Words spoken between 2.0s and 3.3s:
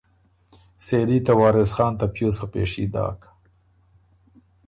پیوز په پېشي داک۔